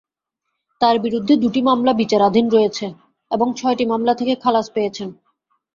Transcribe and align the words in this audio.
তাঁর 0.81 0.95
বিরুদ্ধে 0.99 1.33
দুটি 1.35 1.61
মামলা 1.61 1.91
বিচারাধীন 1.93 2.45
রয়েছে 2.49 2.85
এবং 3.31 3.47
ছয়টি 3.55 3.85
মামলা 3.85 4.13
থেকে 4.15 4.33
খালাস 4.35 4.67
পেয়েছেন। 4.75 5.09